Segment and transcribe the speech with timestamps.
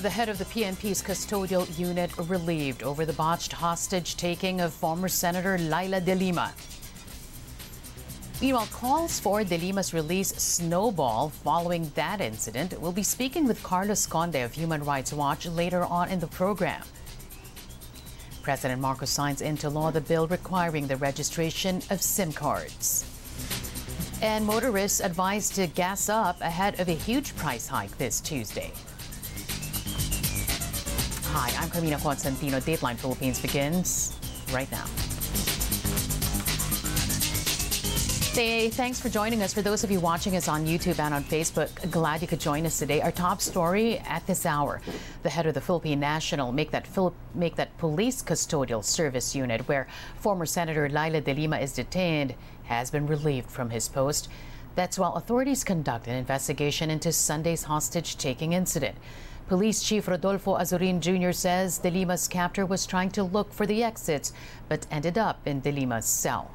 [0.00, 5.08] The head of the PNP's custodial unit relieved over the botched hostage taking of former
[5.08, 6.54] Senator Leila de Lima.
[8.40, 12.80] Meanwhile, calls for De Lima's release snowball following that incident.
[12.80, 16.82] We'll be speaking with Carlos Conde of Human Rights Watch later on in the program.
[18.40, 23.04] President Marcos signs into law the bill requiring the registration of SIM cards.
[24.22, 28.72] And motorists advised to gas up ahead of a huge price hike this Tuesday.
[31.32, 32.58] Hi, I'm Carmina Constantino.
[32.58, 34.18] Dateline Philippines begins
[34.52, 34.84] right now.
[38.34, 39.54] Hey, thanks for joining us.
[39.54, 42.66] For those of you watching us on YouTube and on Facebook, glad you could join
[42.66, 43.00] us today.
[43.00, 44.80] Our top story at this hour:
[45.22, 49.68] the head of the Philippine National make that Philip make that police custodial service unit
[49.68, 49.86] where
[50.18, 52.34] former Senator Leila de Lima is detained
[52.64, 54.28] has been relieved from his post.
[54.74, 58.96] That's while authorities conduct an investigation into Sunday's hostage-taking incident.
[59.50, 61.34] Police Chief Rodolfo Azurin Jr.
[61.34, 64.30] says De Lima's captor was trying to look for the exits
[64.70, 66.54] but ended up in De Lima's cell.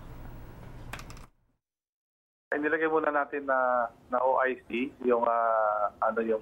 [2.55, 6.39] Inilagay muna natin na na OIC yung ah, ano yung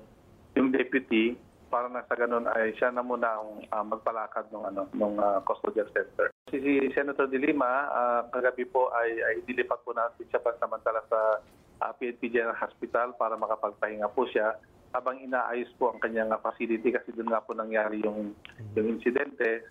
[0.53, 1.33] yung deputy
[1.73, 5.13] para na sa ganun ay siya na muna ang ah, magpalakad ng ano ng
[5.49, 6.29] custodial center.
[6.53, 11.01] Si, si Senator De Lima ah, kagabi po ay ay dilipat po natin siya pansamantala
[11.09, 11.41] sa
[11.81, 14.53] ah, PNP General Hospital para makapagpahinga po siya
[14.93, 18.37] habang inaayos po ang kanyang ah, facility kasi doon nga po nangyari yung
[18.77, 19.65] yung insidente.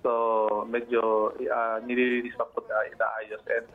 [0.00, 3.66] So medyo uh, nililinis pa po uh, inaayos and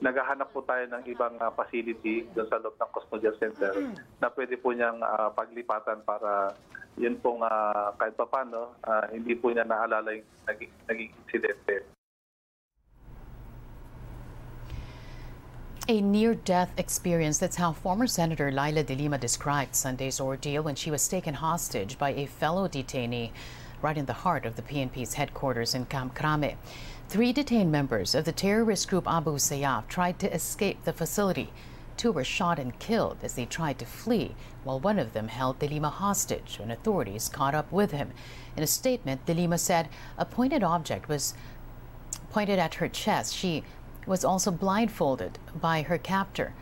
[0.00, 3.72] naghahanap po tayo ng ibang uh, facility doon sa loob ng custodial center
[4.20, 6.56] na pwede po niyang uh, paglipatan para
[6.98, 11.99] yun pong uh, kahit pa paano, uh, hindi po niya naalala yung naging, naging insidente.
[15.90, 17.38] A near death experience.
[17.38, 21.98] That's how former Senator Leila de Lima described Sunday's ordeal when she was taken hostage
[21.98, 23.32] by a fellow detainee
[23.82, 26.56] right in the heart of the PNP's headquarters in Camp Crame.
[27.08, 31.52] Three detained members of the terrorist group Abu Sayyaf tried to escape the facility.
[31.96, 35.58] Two were shot and killed as they tried to flee, while one of them held
[35.58, 38.12] De Lima hostage when authorities caught up with him.
[38.56, 41.34] In a statement, De Lima said a pointed object was
[42.30, 43.34] pointed at her chest.
[43.34, 43.64] She
[44.10, 46.52] was also blindfolded by her captor.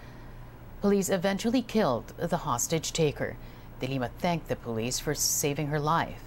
[0.82, 3.38] Police eventually killed the hostage taker.
[3.81, 6.22] De Lima thanked the police for saving her life.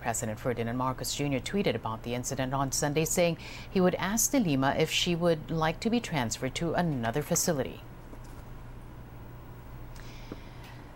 [0.00, 1.38] President Ferdinand Marcos Jr.
[1.38, 3.38] tweeted about the incident on Sunday, saying
[3.70, 7.80] he would ask De Lima if she would like to be transferred to another facility.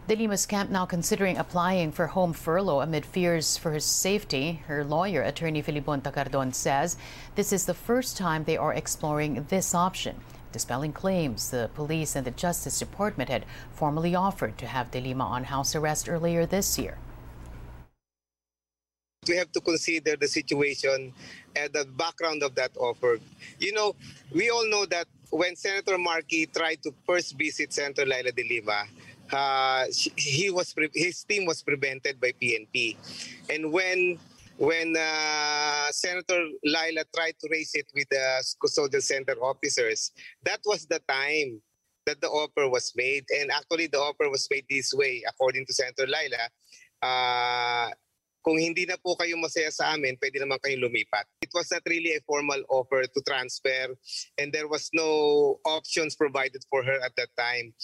[0.08, 4.62] De Lima's camp now considering applying for home furlough amid fears for his safety.
[4.66, 6.96] Her lawyer, attorney Filibon Tacardon, says
[7.34, 10.16] this is the first time they are exploring this option,
[10.50, 15.24] dispelling claims the police and the Justice Department had formally offered to have De Lima
[15.24, 16.96] on house arrest earlier this year
[19.28, 21.12] we have to consider the situation
[21.54, 23.18] and the background of that offer.
[23.58, 23.94] You know,
[24.32, 28.84] we all know that when Senator Markey tried to first visit Senator Leila de Lima,
[29.32, 29.84] uh,
[30.16, 32.96] he was his team was prevented by PNP,
[33.50, 34.18] and when
[34.58, 40.10] when uh, Senator Laila tried to raise it with the custodial center officers,
[40.42, 41.62] that was the time
[42.06, 45.74] that the offer was made, and actually the offer was made this way, according to
[45.74, 46.48] Senator Laila.
[47.00, 47.90] Uh,
[48.48, 51.28] kung hindi na po kayo masaya sa amin, pwede naman kayong lumipat.
[51.44, 53.92] It was not really a formal offer to transfer
[54.40, 57.76] and there was no options provided for her at that time.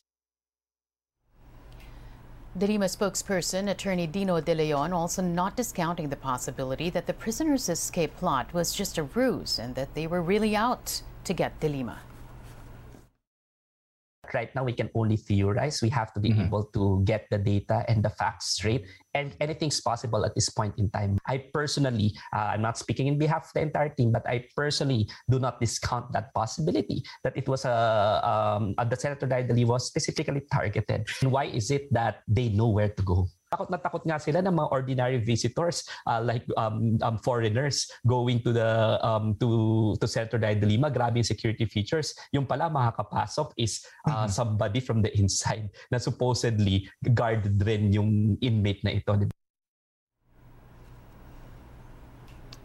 [2.56, 7.68] De Lima spokesperson, attorney Dino De Leon, also not discounting the possibility that the prisoner's
[7.68, 11.68] escape plot was just a ruse and that they were really out to get De
[11.68, 11.98] Lima
[14.32, 15.82] right now we can only theorize.
[15.82, 16.48] We have to be mm-hmm.
[16.48, 18.86] able to get the data and the facts straight.
[19.12, 21.18] And anything's possible at this point in time.
[21.26, 25.10] I personally, uh, I'm not speaking in behalf of the entire team, but I personally
[25.30, 27.74] do not discount that possibility that it was a
[28.24, 31.06] um, uh, the Senator Daidali was specifically targeted.
[31.20, 33.28] And why is it that they know where to go?
[33.54, 38.42] Takot na takot nga sila ng mga ordinary visitors uh, like um, um, foreigners going
[38.42, 40.90] to the um, to to Center de Lima.
[40.90, 42.18] Grabe yung security features.
[42.34, 44.34] Yung pala makakapasok is uh, mm-hmm.
[44.34, 49.14] somebody from the inside na supposedly guarded rin yung inmate na ito.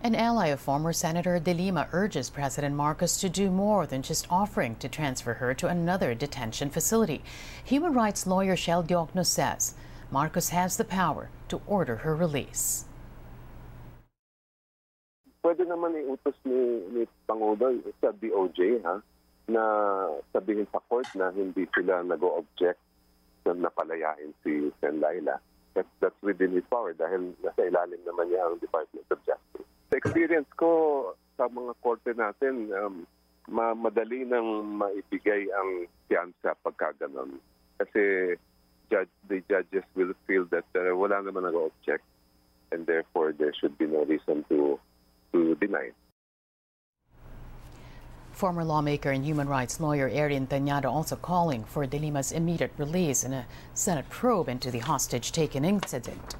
[0.01, 4.25] An ally of former Senator De Lima urges President Marcos to do more than just
[4.31, 7.21] offering to transfer her to another detention facility.
[7.65, 9.75] Human rights lawyer Chel Diokno says
[10.11, 12.85] Marcos has the power to order her release.
[15.39, 19.00] Pwede naman iutos ni, ni Pangulo sa DOJ ha,
[19.47, 19.63] na
[20.35, 22.77] sabihin sa court na hindi sila nag-object
[23.47, 25.39] na napalayain si Sen Laila.
[25.79, 29.67] that, that's within his power dahil nasa ilalim naman niya ang Department of Justice.
[29.89, 30.71] Sa experience ko
[31.39, 32.95] sa mga korte natin, um,
[33.47, 37.39] ma- madali nang maibigay ang piyansa pagka ganun.
[37.79, 38.35] Kasi
[38.89, 42.03] judge, the judges will feel that uh, wala naman nag-object
[42.71, 44.80] and therefore there should be no reason to
[45.33, 45.94] to deny.
[45.94, 45.97] It.
[48.31, 53.24] Former lawmaker and human rights lawyer Erin Tañada also calling for De Lima's immediate release
[53.24, 56.39] in a Senate probe into the hostage-taking incident.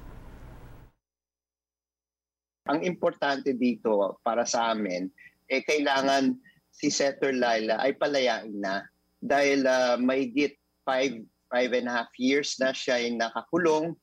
[2.70, 5.12] Ang importante dito para sa amin,
[5.50, 8.86] eh kailangan si Senator Leila ay palayain na
[9.20, 10.56] dahil uh, may git
[10.88, 11.20] five,
[11.50, 13.98] five and a half years na siya ay nakakulong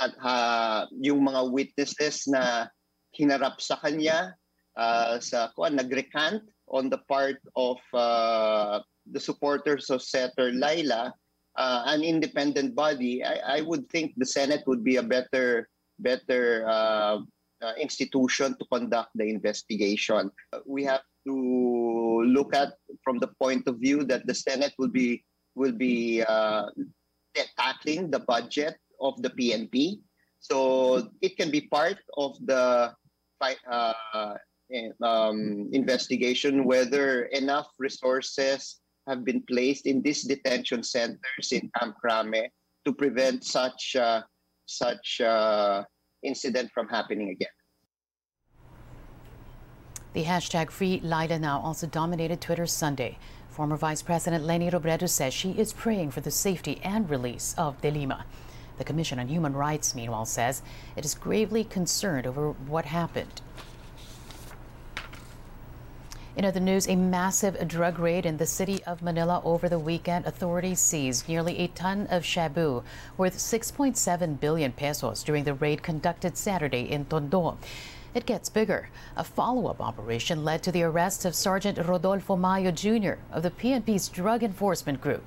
[0.00, 2.68] at uh, yung mga witnesses na
[3.16, 4.36] hinarap sa kanya
[4.76, 8.78] uh, sa kuan nagrecant on the part of uh,
[9.10, 11.12] the supporters of Senator Laila,
[11.56, 15.68] uh, an independent body, I, I, would think the Senate would be a better
[15.98, 17.18] better uh,
[17.60, 20.30] uh institution to conduct the investigation.
[20.64, 21.34] We have to
[22.24, 22.72] look at
[23.04, 25.24] from the point of view that the Senate will be
[25.60, 26.72] will be uh,
[27.60, 30.00] tackling the budget of the PNP,
[30.40, 32.96] so it can be part of the
[33.44, 33.92] uh,
[35.04, 41.96] um, investigation whether enough resources have been placed in these detention centers in Camp
[42.84, 44.22] to prevent such uh,
[44.64, 45.84] such uh,
[46.22, 47.54] incident from happening again.
[50.12, 53.18] The hashtag Free Leila Now also dominated Twitter Sunday.
[53.60, 57.78] Former Vice President Leni Robredo says she is praying for the safety and release of
[57.82, 58.24] De Lima.
[58.78, 60.62] The Commission on Human Rights, meanwhile, says
[60.96, 63.42] it is gravely concerned over what happened.
[66.36, 70.24] In other news, a massive drug raid in the city of Manila over the weekend.
[70.24, 72.82] Authorities seized nearly a ton of shabu
[73.18, 77.58] worth 6.7 billion pesos during the raid conducted Saturday in Tondo.
[78.12, 78.88] It gets bigger.
[79.16, 83.14] A follow up operation led to the arrest of Sergeant Rodolfo Mayo Jr.
[83.30, 85.22] of the PNP's Drug Enforcement Group.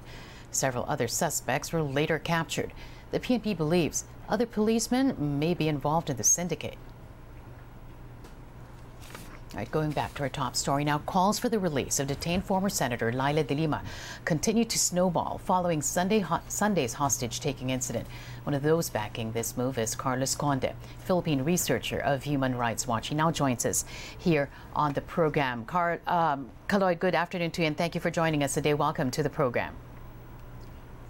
[0.52, 2.74] Several other suspects were later captured.
[3.12, 6.76] The PNP believes other policemen may be involved in the syndicate.
[9.54, 12.44] All right, going back to our top story now, calls for the release of detained
[12.44, 13.84] former Senator Leila de Lima
[14.26, 18.08] continue to snowball following Sunday ho Sunday's hostage-taking incident.
[18.46, 20.74] One of those backing this move is Carlos Conde,
[21.06, 23.10] Philippine researcher of Human Rights Watch.
[23.10, 23.86] He now joins us
[24.18, 25.66] here on the program.
[25.66, 28.74] Car um, Kaloy, good afternoon to you, and thank you for joining us today.
[28.74, 29.76] Welcome to the program.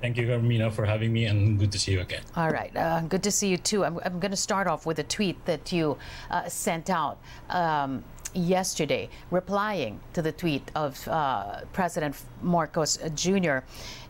[0.01, 2.24] Thank you, Carmina, for having me, and good to see you again.
[2.36, 3.86] All right, uh, good to see you too.
[3.86, 5.98] I'm, I'm going to start off with a tweet that you
[6.30, 7.19] uh, sent out.
[7.50, 13.59] Um, yesterday, replying to the tweet of uh, President Marcos Jr.,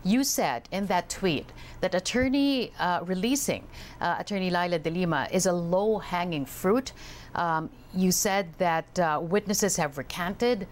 [0.02, 1.50] you said in that tweet
[1.80, 3.66] that attorney uh, releasing
[4.00, 6.92] uh, Attorney Leila de Lima is a low hanging fruit.
[7.34, 10.66] Um, you said that uh, witnesses have recanted,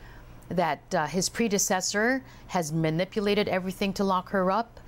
[0.48, 4.80] that uh, his predecessor has manipulated everything to lock her up,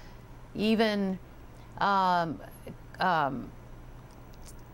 [0.54, 1.18] even.
[1.78, 2.40] Um,
[3.00, 3.50] um,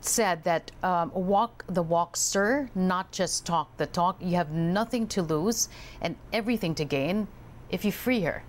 [0.01, 4.17] said that um, walk the walk, sir, not just talk the talk.
[4.21, 5.69] You have nothing to lose
[6.01, 7.29] and everything to gain
[7.71, 8.43] if you free her.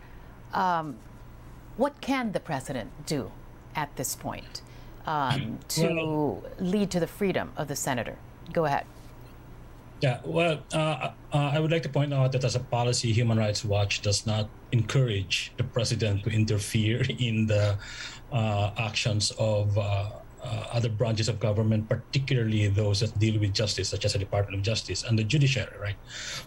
[0.53, 0.97] Um,
[1.77, 3.31] what can the president do
[3.75, 4.61] at this point
[5.05, 8.17] um, to well, lead to the freedom of the senator?
[8.51, 8.85] Go ahead.
[10.01, 13.37] Yeah, well, uh, uh, I would like to point out that as a policy, Human
[13.37, 17.77] Rights Watch does not encourage the president to interfere in the
[18.31, 19.77] uh, actions of
[20.43, 24.55] uh, other branches of government, particularly those that deal with justice, such as the Department
[24.55, 25.95] of Justice and the judiciary, right?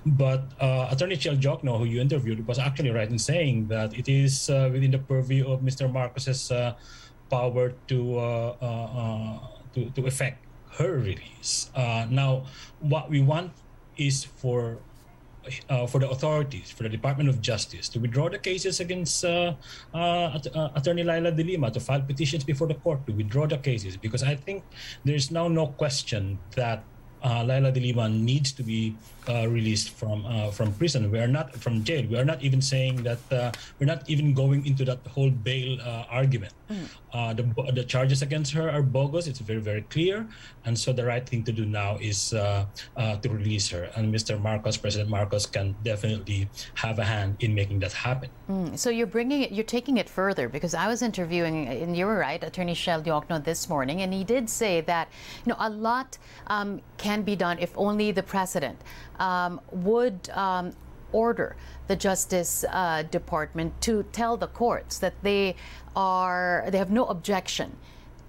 [0.04, 4.08] But uh, Attorney Chel Diokno, who you interviewed, was actually right in saying that it
[4.08, 5.90] is uh, within the purview of Mr.
[5.90, 6.74] Marcos's uh,
[7.30, 9.38] power to, uh, uh,
[9.74, 10.44] to to effect
[10.78, 11.70] her release.
[12.10, 12.44] now,
[12.80, 13.52] what we want
[13.96, 14.78] is for
[15.68, 19.54] uh, for the authorities, for the Department of Justice, to withdraw the cases against uh,
[19.94, 23.58] uh, uh, Attorney Leila de Lima, to file petitions before the court to withdraw the
[23.58, 24.64] cases, because I think
[25.04, 26.84] there's now no question that
[27.22, 28.96] uh, Leila de Lima needs to be
[29.28, 31.10] uh, released from uh, from prison.
[31.10, 32.04] We are not from jail.
[32.04, 35.80] We are not even saying that uh, we're not even going into that whole bail
[35.80, 36.52] uh, argument.
[36.68, 37.36] Mm.
[37.36, 39.26] the the charges against her are bogus.
[39.26, 40.26] It's very very clear,
[40.64, 43.88] and so the right thing to do now is to release her.
[43.96, 44.40] And Mr.
[44.40, 48.28] Marcos, President Marcos, can definitely have a hand in making that happen.
[48.48, 48.78] Mm.
[48.78, 52.18] So you're bringing it, you're taking it further because I was interviewing, and you were
[52.18, 55.08] right, Attorney Chel Diokno this morning, and he did say that
[55.44, 58.80] you know a lot um, can be done if only the president
[59.18, 60.72] um, would um,
[61.12, 61.56] order
[61.86, 65.56] the Justice uh, Department to tell the courts that they
[65.94, 67.76] are they have no objection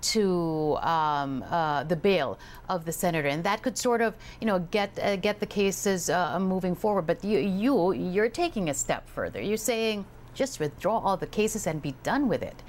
[0.01, 2.37] to um, uh, the bail
[2.69, 6.09] of the senator, and that could sort of, you know, get uh, get the cases
[6.09, 7.07] uh, moving forward.
[7.07, 9.41] But you, you, you're taking a step further.
[9.41, 12.61] You're saying just withdraw all the cases and be done with it.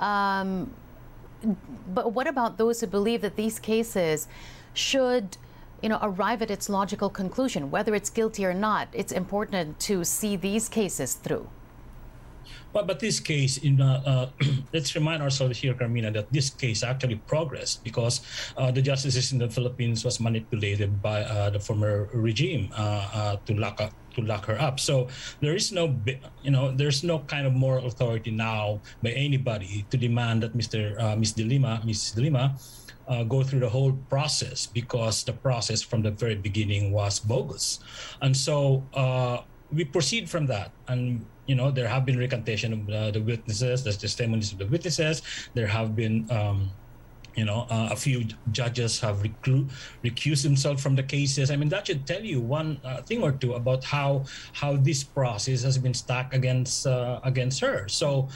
[0.00, 0.72] Um,
[1.88, 4.28] but what about those who believe that these cases
[4.72, 5.36] should
[5.84, 8.88] you know, arrive at its logical conclusion, whether it's guilty or not.
[8.94, 11.46] It's important to see these cases through.
[12.72, 14.26] Well, but this case, in, uh, uh,
[14.72, 18.24] let's remind ourselves here, Carmina, that this case actually progressed because
[18.56, 22.80] uh, the justice system in the Philippines was manipulated by uh, the former regime uh,
[23.12, 24.80] uh, to lock up to lock her up.
[24.80, 25.08] So
[25.40, 25.94] there is no,
[26.42, 30.96] you know, there's no kind of moral authority now by anybody to demand that Mr.
[30.98, 31.32] Uh, Ms.
[31.32, 32.12] De Lima, Ms.
[32.12, 32.54] De Lima,
[33.08, 37.80] uh, go through the whole process because the process from the very beginning was bogus,
[38.22, 39.38] and so uh,
[39.72, 40.70] we proceed from that.
[40.88, 44.66] And you know, there have been recantation of uh, the witnesses, the testimonies of the
[44.66, 45.22] witnesses.
[45.54, 46.30] There have been.
[46.30, 46.70] Um,
[47.36, 51.50] you know, uh, a few judges have recused themselves from the cases.
[51.50, 55.02] I mean, that should tell you one uh, thing or two about how how this
[55.02, 57.88] process has been stacked against uh, against her.
[57.88, 58.28] So,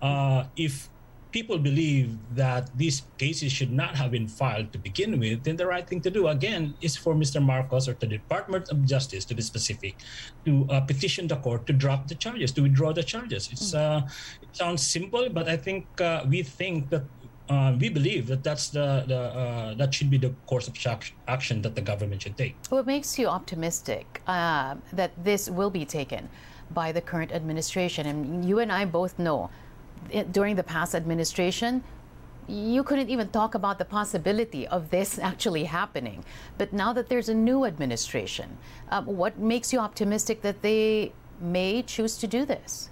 [0.00, 0.88] uh, if
[1.32, 5.66] people believe that these cases should not have been filed to begin with, then the
[5.66, 7.42] right thing to do again is for Mr.
[7.42, 9.96] Marcos or the Department of Justice, to be specific,
[10.44, 13.48] to uh, petition the court to drop the charges, to withdraw the charges.
[13.52, 14.02] It's uh,
[14.42, 17.04] it sounds simple, but I think uh, we think that
[17.48, 20.74] uh, we believe that that's the, the uh, that should be the course of
[21.28, 22.56] action that the government should take.
[22.70, 26.28] What makes you optimistic uh, that this will be taken
[26.70, 28.06] by the current administration?
[28.06, 29.50] And you and I both know
[30.10, 31.82] it, during the past administration,
[32.48, 36.24] you couldn't even talk about the possibility of this actually happening.
[36.58, 38.58] But now that there's a new administration,
[38.90, 42.90] um, what makes you optimistic that they may choose to do this?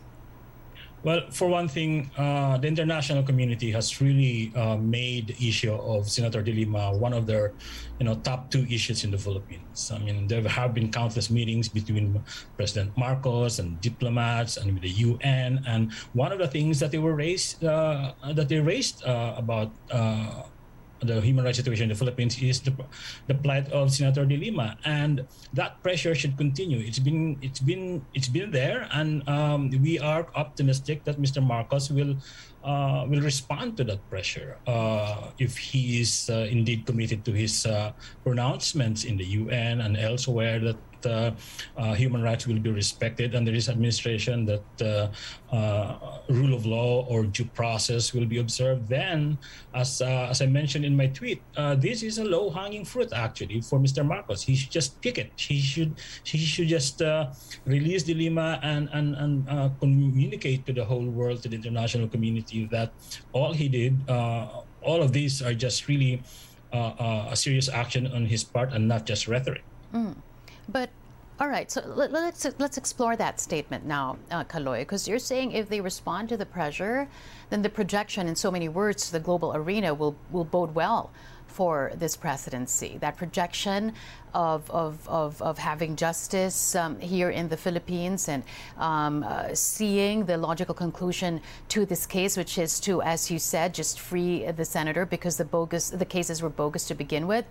[1.05, 6.09] Well, for one thing, uh, the international community has really uh, made the issue of
[6.09, 7.53] Senator De Lima one of their,
[8.01, 9.93] you know, top two issues in the Philippines.
[9.95, 12.25] I mean, there have been countless meetings between
[12.57, 16.99] President Marcos and diplomats and with the UN, and one of the things that they
[16.99, 20.45] were raised uh, that they raised uh, about uh,
[21.05, 22.75] the human rights situation in the Philippines is the,
[23.27, 26.81] the plight of Senator De Lima, and that pressure should continue.
[26.81, 31.45] It's been it's been it's been there, and um, we are optimistic that Mr.
[31.45, 32.17] Marcos will
[32.65, 37.67] uh, will respond to that pressure uh, if he is uh, indeed committed to his
[37.67, 37.93] uh,
[38.25, 40.77] pronouncements in the UN and elsewhere that
[41.97, 44.65] human rights will be respected under this administration, that
[45.53, 49.39] uh, rule of law or due process will be observed, then,
[49.75, 51.43] as as I mentioned in my tweet,
[51.77, 54.05] this is a low-hanging fruit actually for Mr.
[54.05, 54.43] Marcos.
[54.43, 55.33] He should just pick it.
[55.37, 55.95] He should
[56.25, 57.03] he should just
[57.67, 59.47] release De Lima and and and
[59.81, 62.93] communicate to the whole world, to the international community, that
[63.33, 63.95] all he did,
[64.85, 66.23] all of these are just really
[66.73, 69.63] uh, uh, a serious action on his part and not just rhetoric.
[69.95, 70.17] Mm.
[70.69, 70.91] But
[71.41, 75.51] all right, so let, us let's explore that statement now, uh, Kaloy, because you're saying
[75.51, 77.09] if they respond to the pressure,
[77.51, 81.11] then the projection in so many words to the global arena will will bode well
[81.55, 82.99] for this presidency.
[82.99, 83.93] That projection
[84.35, 88.43] of, of, of, of having justice um, here in the Philippines and
[88.77, 93.73] um, uh, seeing the logical conclusion to this case, which is to, as you said,
[93.73, 97.45] just free the senator because the bogus the cases were bogus to begin with.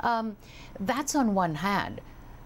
[0.00, 0.36] Um,
[0.78, 2.00] that's on one hand.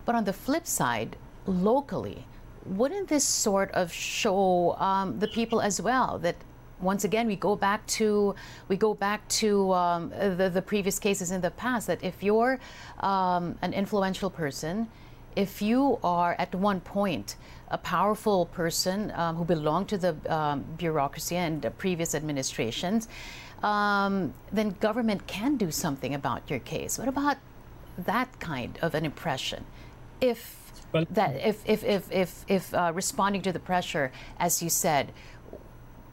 [0.05, 2.27] But on the flip side, locally,
[2.67, 6.37] wouldn't this sort of show um, the people as well that
[6.81, 8.35] once again we go back to
[8.69, 12.59] we go back to um, the, the previous cases in the past that if you're
[13.01, 14.89] um, an influential person
[15.37, 17.37] if you are at one point
[17.69, 23.09] a powerful person um, who belonged to the um, bureaucracy and the previous administrations
[23.65, 26.99] um, then government can do something about your case.
[26.99, 27.39] What about
[27.97, 29.65] that kind of an impression
[30.21, 30.65] if
[31.11, 35.13] that if if if if, if uh, responding to the pressure, as you said,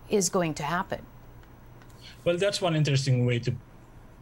[0.10, 1.06] is going to happen.
[2.24, 3.56] Well, that's one interesting way to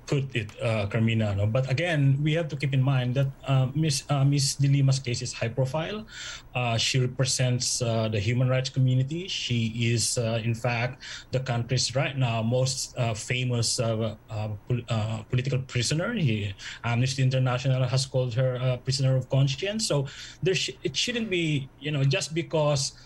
[0.10, 1.36] put it, uh, Carmina.
[1.38, 1.46] No?
[1.46, 4.98] But again, we have to keep in mind that uh, Miss uh, Miss De Lima's
[4.98, 6.10] case is high profile.
[6.58, 9.30] Uh, she represents uh, the human rights community.
[9.30, 14.86] She is, uh, in fact, the country's right now most uh, famous pol-
[15.30, 16.18] political prisoner.
[16.18, 19.86] He, Amnesty International has called her a prisoner of conscience.
[19.86, 20.10] So
[20.42, 22.98] there, sh- it shouldn't be, you know, just because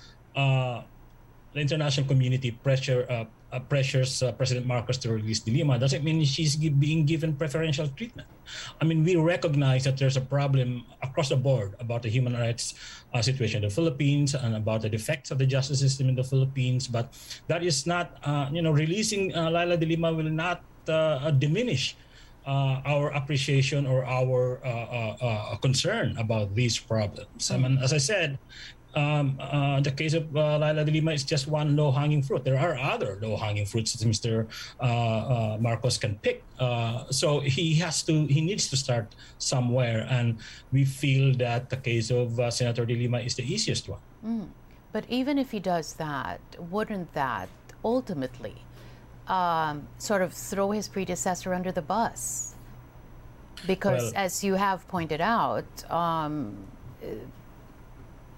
[1.53, 6.03] the international community pressure uh, uh, pressures uh, President Marcos to release De Lima doesn't
[6.03, 8.27] mean she's being given preferential treatment.
[8.81, 12.73] I mean, we recognize that there's a problem across the board about the human rights
[13.13, 16.25] uh, situation in the Philippines and about the defects of the justice system in the
[16.25, 16.89] Philippines.
[16.89, 17.13] But
[17.47, 21.95] that is not, uh, you know, releasing uh, Leila De Lima will not uh, diminish
[22.45, 27.51] uh, our appreciation or our uh, uh, concern about these problems.
[27.51, 28.39] I mean, as I said,
[28.95, 32.43] um, uh, the case of uh, Leila de Lima is just one low-hanging fruit.
[32.43, 34.47] There are other low-hanging fruits that Mr.
[34.79, 36.43] Uh, uh, Marcos can pick.
[36.59, 40.37] Uh, so he has to, he needs to start somewhere, and
[40.71, 43.99] we feel that the case of uh, Senator de Lima is the easiest one.
[44.25, 44.49] Mm.
[44.91, 47.49] But even if he does that, wouldn't that
[47.83, 48.55] ultimately
[49.27, 52.53] um, sort of throw his predecessor under the bus?
[53.65, 56.57] Because, Well- as you have pointed out, um,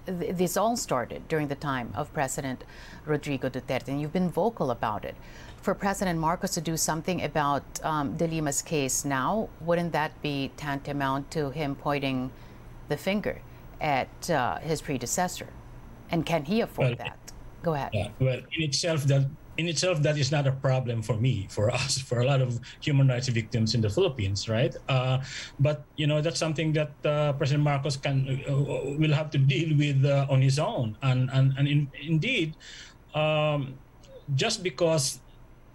[0.06, 2.64] th- this all started during the time of President
[3.04, 5.14] Rodrigo Duterte, and you've been vocal about it.
[5.62, 10.50] For President Marcos to do something about um, De Lima's case now, wouldn't that be
[10.56, 12.30] tantamount to him pointing
[12.88, 13.40] the finger
[13.80, 15.48] at uh, his predecessor?
[16.10, 17.18] And can he afford Well, that?
[17.62, 17.90] Go ahead.
[17.92, 21.70] Yeah, well, in itself, that in itself that is not a problem for me, for
[21.70, 24.74] us, for a lot of human rights victims in the Philippines, right?
[24.88, 25.20] Uh,
[25.58, 29.76] but you know that's something that uh, President Marcos can uh, will have to deal
[29.76, 32.56] with uh, on his own, and and and in, indeed,
[33.14, 33.78] um,
[34.34, 35.20] just because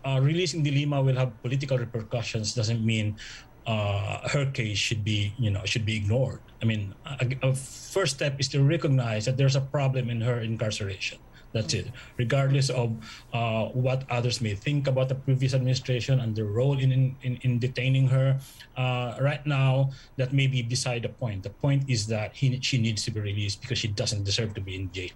[0.05, 3.17] uh, releasing De Lima will have political repercussions doesn't mean
[3.65, 6.41] uh, her case should be you know should be ignored.
[6.61, 10.39] I mean, a, a first step is to recognize that there's a problem in her
[10.41, 11.17] incarceration.
[11.53, 11.87] That's it.
[12.17, 12.95] Regardless of
[13.33, 17.39] uh, what others may think about the previous administration and their role in in, in,
[17.41, 18.39] in detaining her,
[18.77, 21.43] uh, right now that may be beside the point.
[21.43, 24.61] The point is that he she needs to be released because she doesn't deserve to
[24.61, 25.11] be in jail.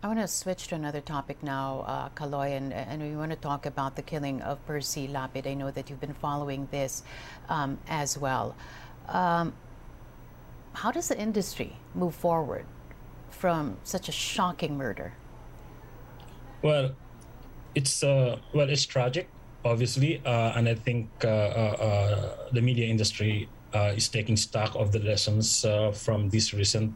[0.00, 3.36] I want to switch to another topic now, uh, Kaloy, and, and we want to
[3.36, 5.44] talk about the killing of Percy Lapid.
[5.44, 7.02] I know that you've been following this
[7.48, 8.54] um, as well.
[9.08, 9.54] Um,
[10.74, 12.64] how does the industry move forward
[13.30, 15.14] from such a shocking murder?
[16.62, 16.90] Well,
[17.74, 19.28] it's uh, well, it's tragic,
[19.64, 24.74] obviously, uh, and I think uh, uh, uh, the media industry uh, is taking stock
[24.74, 26.92] of the lessons from this recent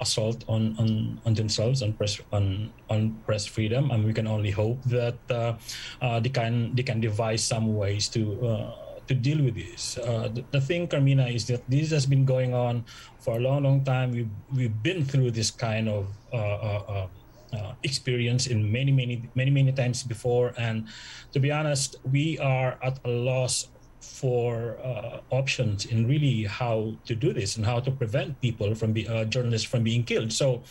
[0.00, 4.50] assault on, on, on themselves on press on on press freedom, and we can only
[4.50, 8.72] hope that they can they can devise some ways to.
[9.10, 9.98] To deal with this.
[9.98, 12.84] Uh, the, the thing, Carmina, is that this has been going on
[13.18, 14.12] for a long, long time.
[14.12, 17.06] We've, we've been through this kind of uh, uh,
[17.52, 20.54] uh, experience in many, many, many, many times before.
[20.56, 20.88] And
[21.32, 23.68] to be honest, we are at a loss
[24.00, 28.92] for uh, options in really how to do this and how to prevent people from
[28.92, 30.32] be uh, journalists from being killed.
[30.32, 30.62] So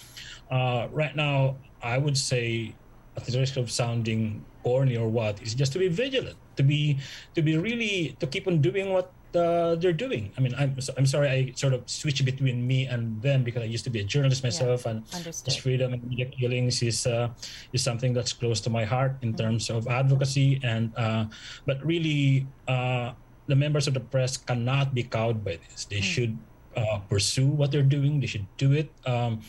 [0.50, 2.76] uh, right now, I would say,
[3.15, 6.98] at the risk of sounding corny or what, is just to be vigilant, to be
[7.36, 10.32] to be really to keep on doing what uh, they're doing.
[10.38, 13.62] I mean, I'm so- I'm sorry I sort of switch between me and them because
[13.62, 15.46] I used to be a journalist myself, and understood.
[15.48, 17.30] this freedom and media killings is uh,
[17.74, 20.60] is something that's close to my heart in terms of advocacy.
[20.63, 21.26] And uh,
[21.65, 23.13] but really, uh,
[23.48, 25.86] the members of the press cannot be cowed by this.
[25.86, 26.38] They should
[26.78, 28.20] uh, pursue what they're doing.
[28.22, 28.89] They should do it.
[29.06, 29.42] Um,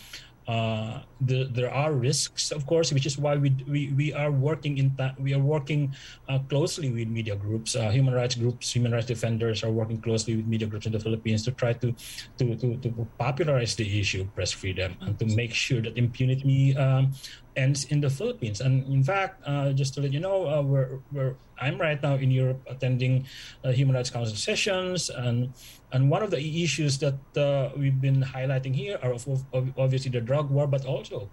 [0.48, 4.79] uh, the, there are risks, of course, which is why we we, we are working
[4.79, 5.94] in ta- we are working
[6.29, 10.37] uh, closely with media groups, uh, human rights groups, human rights defenders are working closely
[10.37, 11.94] with media groups in the Philippines to try to
[12.38, 16.76] to to, to popularize the issue of press freedom and to make sure that impunity
[16.76, 17.12] um,
[17.57, 18.61] ends in the Philippines.
[18.61, 22.14] And in fact, uh, just to let you know, uh, we're, we're I'm right now
[22.14, 23.26] in Europe attending
[23.62, 25.53] uh, Human Rights Council sessions, and
[25.92, 30.11] and one of the issues that uh, we've been highlighting here are of, of obviously
[30.11, 31.29] the drug war, but also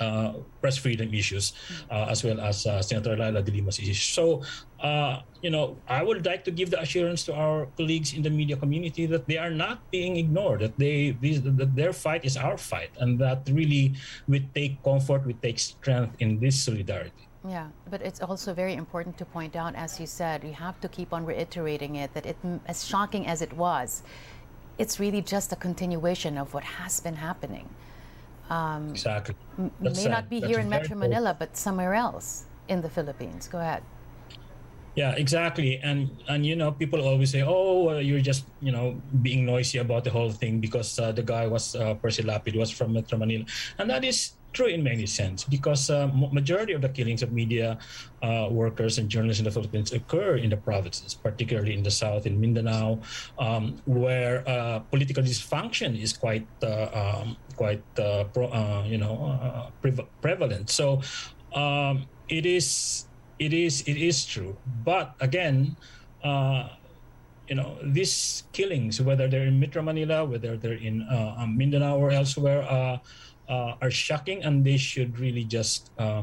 [0.00, 1.52] uh, press freedom issues,
[1.90, 4.00] uh, as well as uh, Senator Leila de issues.
[4.00, 4.42] So,
[4.80, 8.30] uh, you know, I would like to give the assurance to our colleagues in the
[8.30, 12.36] media community that they are not being ignored, that they these, that their fight is
[12.36, 13.94] our fight, and that really
[14.26, 17.29] we take comfort, we take strength in this solidarity.
[17.48, 20.88] Yeah, but it's also very important to point out, as you said, you have to
[20.88, 24.02] keep on reiterating it that it, as shocking as it was,
[24.78, 27.68] it's really just a continuation of what has been happening.
[28.50, 29.36] Um, Exactly.
[29.80, 30.96] That's may not be here in Metro.
[30.96, 33.48] Manila, but somewhere else in the Philippines.
[33.48, 33.82] Go ahead.
[34.96, 35.78] Yeah, exactly.
[35.82, 39.78] And and you know, people always say, "Oh, uh, you're just you know being noisy
[39.78, 43.16] about the whole thing because uh, the guy was uh, Percy Lapid was from Metro
[43.18, 43.44] Manila,"
[43.78, 47.78] and that is true in many sense because uh, majority of the killings of media
[48.20, 52.26] uh, workers and journalists in the Philippines occur in the provinces, particularly in the south,
[52.26, 52.98] in Mindanao,
[53.38, 59.70] um, where uh, political dysfunction is quite uh, um, quite uh, pro, uh, you know
[59.82, 60.68] prev- prevalent.
[60.68, 61.00] So
[61.54, 63.06] um, it is
[63.40, 64.54] it is it is true.
[64.84, 65.76] But again
[66.22, 66.68] uh,
[67.48, 71.98] you know these killings whether they're in Metro Manila whether they're in uh, um, Mindanao
[71.98, 72.98] or elsewhere uh,
[73.48, 76.22] uh, are shocking and they should really just uh,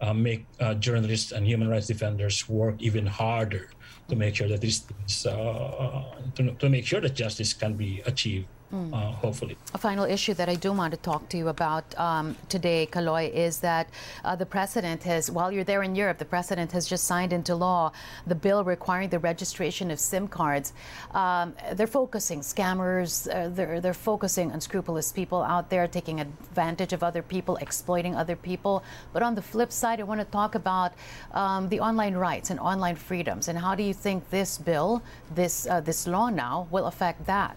[0.00, 0.46] uh, make
[0.78, 3.70] journalists and human rights defenders work even harder
[4.06, 4.86] to make sure that this
[5.26, 6.04] uh,
[6.36, 8.92] to, to make sure that justice can be achieved Mm.
[8.92, 9.56] Uh, hopefully.
[9.72, 13.32] A final issue that I do want to talk to you about um, today, Kaloy,
[13.32, 13.88] is that
[14.24, 17.54] uh, the president has, while you're there in Europe, the president has just signed into
[17.54, 17.92] law
[18.26, 20.74] the bill requiring the registration of SIM cards.
[21.12, 27.02] Um, they're focusing scammers, uh, they're, they're focusing unscrupulous people out there taking advantage of
[27.02, 28.84] other people, exploiting other people.
[29.14, 30.92] But on the flip side, I want to talk about
[31.32, 33.48] um, the online rights and online freedoms.
[33.48, 35.02] And how do you think this bill,
[35.34, 37.56] this, uh, this law now, will affect that?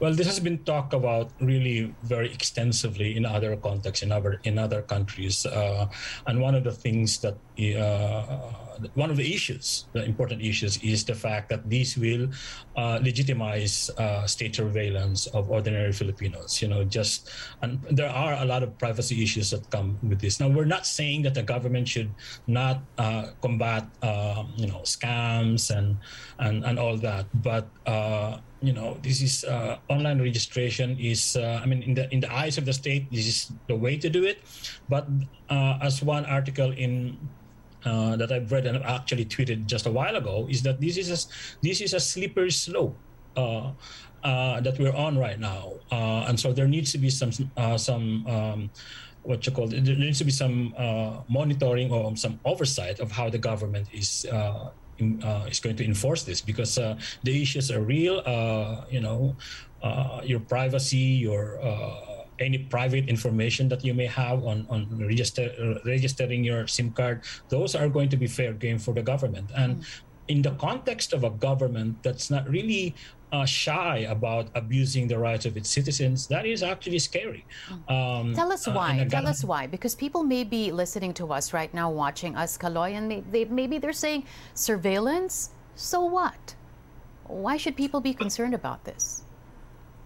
[0.00, 4.58] Well, this has been talked about really very extensively in other contexts, in other in
[4.58, 5.86] other countries, uh,
[6.26, 7.36] and one of the things that
[8.94, 12.28] one of the issues, the important issues, is the fact that this will
[12.76, 16.60] uh, legitimize uh, state surveillance of ordinary Filipinos.
[16.60, 17.30] You know, just
[17.62, 20.40] and there are a lot of privacy issues that come with this.
[20.40, 22.10] Now, we're not saying that the government should
[22.46, 25.96] not uh, combat, uh, you know, scams and
[26.38, 27.68] and and all that, but
[28.64, 32.30] you know this is uh, online registration is uh, i mean in the in the
[32.32, 34.40] eyes of the state this is the way to do it
[34.88, 35.04] but
[35.52, 37.12] uh, as one article in
[37.84, 41.08] uh, that I've read and actually tweeted just a while ago is that this is
[41.10, 41.18] a,
[41.62, 42.96] this is a slippery slope
[43.36, 43.72] uh,
[44.22, 47.30] uh, that we're on right now, and so there needs to be some
[47.76, 48.70] some um,
[49.22, 50.72] what you call it, there needs to be some
[51.28, 56.40] monitoring or some oversight of how the government is uh, is going to enforce this
[56.40, 58.22] because uh, the issues are real.
[58.24, 59.36] Uh, you know,
[59.82, 65.50] uh, your privacy, your uh, any private information that you may have on on register,
[65.84, 69.50] registering your SIM card, those are going to be fair game for the government.
[69.56, 69.84] And mm.
[70.28, 72.94] in the context of a government that's not really
[73.34, 77.44] uh, shy about abusing the rights of its citizens, that is actually scary.
[77.88, 79.00] Um, Tell us uh, why.
[79.00, 79.66] Uh, Tell us why.
[79.66, 83.78] Because people may be listening to us right now, watching us, Kaloy, and they, maybe
[83.78, 85.50] they're saying surveillance.
[85.74, 86.54] So what?
[87.26, 89.24] Why should people be concerned about this?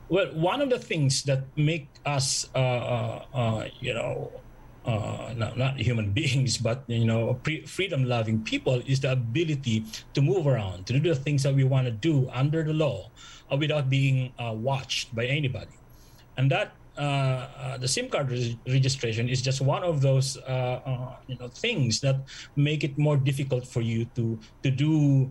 [0.09, 4.33] Well, one of the things that make us, uh, uh, uh you know,
[4.87, 10.47] uh, not, not human beings, but you know, freedom-loving people, is the ability to move
[10.47, 13.11] around, to do the things that we want to do under the law,
[13.53, 15.77] uh, without being uh, watched by anybody,
[16.37, 16.73] and that.
[16.99, 22.83] The SIM card re- registration is just one of those, you know, things that make
[22.83, 25.31] it more difficult for you to to do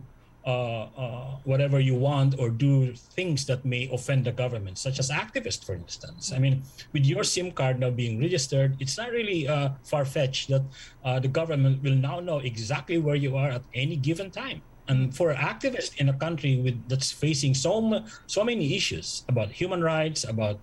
[1.44, 5.74] whatever you want or do things that may offend the government, such as activists, for
[5.74, 6.32] instance.
[6.32, 10.48] I mean, with your SIM card now being registered, it's not really uh, far fetched
[10.48, 10.62] that
[11.04, 14.62] uh, the government will now know exactly where you are at any given time.
[14.88, 19.84] And for activists in a country with that's facing so so many issues about human
[19.84, 20.60] rights, about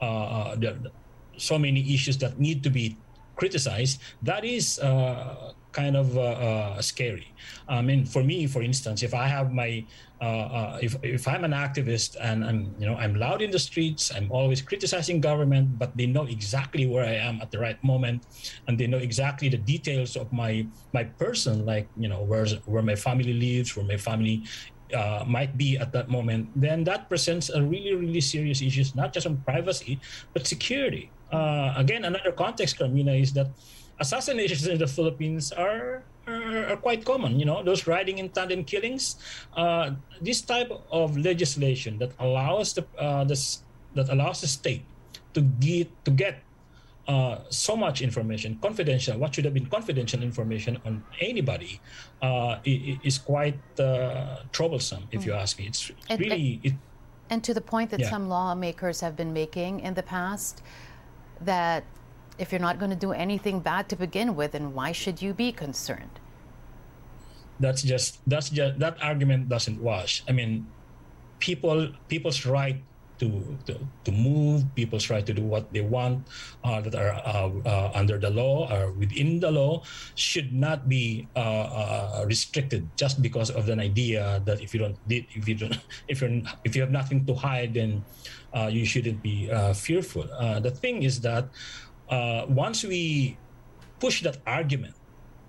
[0.00, 0.90] uh, the,
[1.36, 2.96] so many issues that need to be
[3.36, 7.28] criticized, that is uh, kind of uh, uh, scary.
[7.68, 9.70] I mean, for me, for instance, if I have my
[10.20, 13.62] uh, uh, if, if I'm an activist and I'm you know I'm loud in the
[13.68, 17.78] streets, I'm always criticizing government, but they know exactly where I am at the right
[17.92, 18.26] moment,
[18.66, 22.82] and they know exactly the details of my my person, like you know where where
[22.82, 24.42] my family lives, where my family
[24.94, 29.12] uh, might be at that moment, then that presents a really, really serious issues, not
[29.12, 30.00] just on privacy,
[30.32, 31.12] but security.
[31.30, 33.52] Uh, again, another context, Carmina, is that
[34.00, 37.38] assassinations in the Philippines are, are, are quite common.
[37.38, 39.16] You know, those riding in tandem killings.
[39.56, 43.62] Uh, this type of legislation that allows the uh, this,
[43.94, 44.84] that allows the state
[45.34, 46.42] to get to get
[47.08, 51.80] uh, so much information, confidential, what should have been confidential information on anybody,
[52.20, 55.40] uh, is quite uh, troublesome, if you mm.
[55.40, 55.66] ask me.
[55.66, 56.60] It's and, really.
[56.62, 56.74] It,
[57.30, 58.10] and to the point that yeah.
[58.10, 60.62] some lawmakers have been making in the past,
[61.40, 61.84] that
[62.38, 65.34] if you're not going to do anything bad to begin with, then why should you
[65.34, 66.20] be concerned?
[67.60, 70.22] That's just that's just that argument doesn't wash.
[70.28, 70.66] I mean,
[71.40, 72.82] people people's right
[73.18, 73.74] to, to,
[74.04, 76.26] to move, people's right to do what they want
[76.64, 79.82] uh, that are uh, uh, under the law or within the law
[80.14, 84.96] should not be uh, uh, restricted just because of an idea that if you don't
[85.08, 88.04] if you don't if you if you have nothing to hide then
[88.54, 90.24] uh, you shouldn't be fearful.
[90.62, 91.48] the thing is that
[92.10, 93.36] uh, once we
[94.00, 94.94] push that argument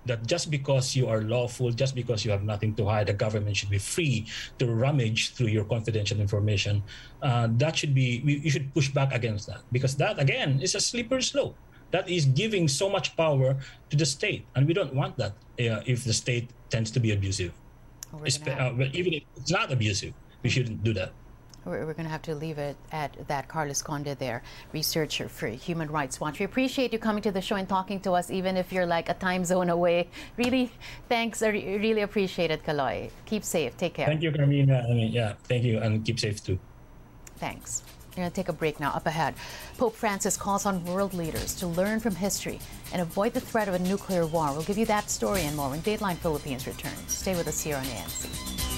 [0.06, 3.56] that just because you are lawful, just because you have nothing to hide, the government
[3.56, 4.26] should be free
[4.58, 6.82] to rummage through your confidential information.
[7.22, 10.76] Uh, that should be we, you should push back against that because that again is
[10.76, 11.56] a slippery slope.
[11.92, 13.58] That is giving so much power
[13.90, 17.12] to the state, and we don't want that uh, if the state tends to be
[17.12, 17.52] abusive.
[18.14, 21.14] Uh, even if it's not abusive, we shouldn't do that.
[21.66, 23.48] We're, we're going to have to leave it at that.
[23.48, 24.44] Carlos Conde there,
[24.74, 26.40] researcher for Human Rights Watch.
[26.40, 29.10] We appreciate you coming to the show and talking to us, even if you're like
[29.10, 30.08] a time zone away.
[30.38, 30.72] Really,
[31.08, 31.42] thanks.
[31.42, 33.12] I really appreciate it, Kaloy.
[33.26, 33.78] Keep safe.
[33.78, 34.06] Take care.
[34.06, 34.86] Thank you, Carmina.
[34.90, 36.60] I mean, yeah, thank you, and keep safe too.
[37.38, 37.84] Thanks.
[38.12, 38.92] We're going to take a break now.
[38.92, 39.36] Up ahead,
[39.78, 42.60] Pope Francis calls on world leaders to learn from history
[42.92, 44.52] and avoid the threat of a nuclear war.
[44.52, 47.14] We'll give you that story and more when Dateline Philippines returns.
[47.14, 48.69] Stay with us here on ANC.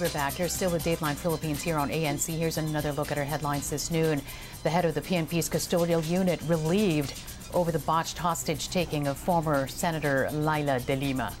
[0.00, 0.38] We're back.
[0.38, 2.36] You're still with Dateline Philippines here on ANC.
[2.36, 4.22] Here's another look at our headlines this noon.
[4.62, 7.20] The head of the PNP's custodial unit relieved
[7.52, 11.32] over the botched hostage taking of former Senator Leila de Lima.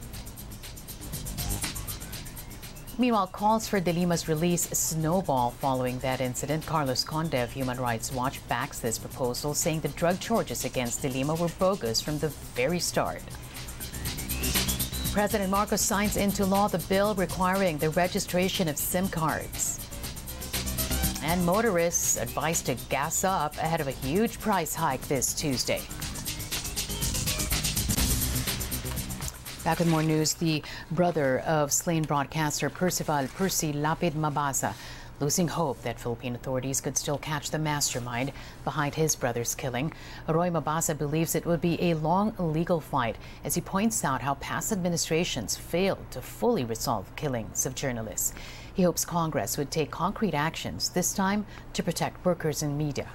[2.98, 6.66] Meanwhile, calls for De Lima's release snowball following that incident.
[6.66, 11.08] Carlos Conde of Human Rights Watch backs this proposal, saying the drug charges against De
[11.08, 13.22] Lima were bogus from the very start.
[15.12, 19.80] President Marcos signs into law the bill requiring the registration of SIM cards.
[21.22, 25.80] And motorists advised to gas up ahead of a huge price hike this Tuesday.
[29.64, 30.34] Back with more news.
[30.34, 34.72] The brother of slain broadcaster Percival Percy Lapid Mabasa
[35.20, 38.32] losing hope that Philippine authorities could still catch the mastermind
[38.64, 39.92] behind his brother's killing.
[40.28, 44.34] Roy Mabasa believes it would be a long legal fight as he points out how
[44.34, 48.32] past administrations failed to fully resolve killings of journalists.
[48.74, 53.08] He hopes Congress would take concrete actions, this time to protect workers in media.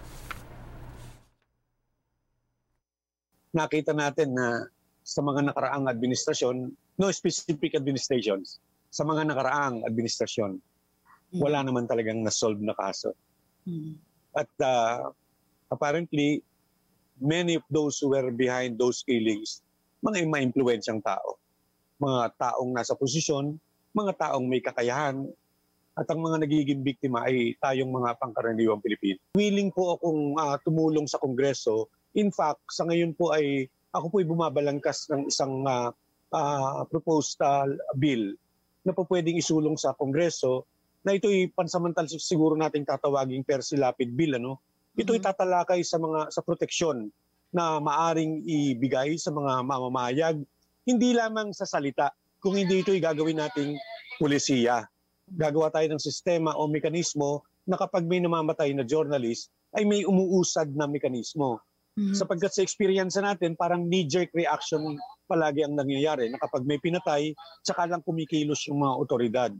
[3.56, 4.68] Nakita natin na
[5.04, 10.58] sa mga nakaraang administrasyon, no specific administrations, sa mga nakaraang administrasyon,
[11.41, 13.13] wala naman talagang na-solve na kaso.
[13.65, 13.98] Mm.
[14.34, 15.10] At uh,
[15.69, 16.46] apparently,
[17.17, 19.62] many of those who were behind those killings,
[20.04, 21.39] mga ma-impluensyang tao.
[22.02, 23.56] Mga taong nasa posisyon,
[23.96, 25.24] mga taong may kakayahan,
[25.93, 29.22] at ang mga nagiging biktima ay tayong mga pangkaraniwang Pilipino.
[29.38, 31.93] Willing po akong uh, tumulong sa Kongreso.
[32.17, 35.93] In fact, sa ngayon po ay ako po ay bumabalangkas ng isang uh,
[36.34, 38.34] uh, proposed uh, bill
[38.82, 40.65] na po pwedeng isulong sa Kongreso
[41.04, 44.60] na ito'y pansamantal siguro nating tatawaging persilapid bill ano
[44.96, 45.28] ito'y mm-hmm.
[45.28, 47.12] tatalakay sa mga sa proteksyon
[47.54, 50.42] na maaring ibigay sa mga mamamayag
[50.88, 53.76] hindi lamang sa salita kung hindi ito'y gagawin nating
[54.18, 54.88] pulisiya
[55.28, 60.72] gagawa tayo ng sistema o mekanismo na kapag may namamatay na journalist ay may umuusad
[60.76, 61.60] na mekanismo
[61.94, 62.18] Mm-hmm.
[62.18, 64.98] Sapagkat sa experience natin, parang knee-jerk reaction
[65.30, 69.52] palagi ang nangyayari na kapag may pinatay, tsaka lang kumikilos yung mga otoridad.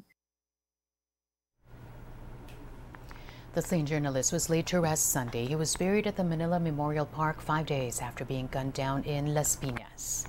[3.54, 5.46] The slain journalist was laid to rest Sunday.
[5.46, 9.36] He was buried at the Manila Memorial Park five days after being gunned down in
[9.36, 10.26] Las Piñas.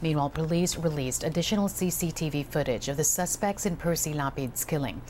[0.00, 5.02] Meanwhile, police released additional CCTV footage of the suspects in Percy Lapid's killing.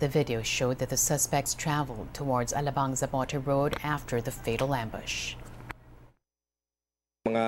[0.00, 5.32] The video showed that the suspects traveled towards Alabang Zapote Road after the fatal ambush.
[7.24, 7.46] Mga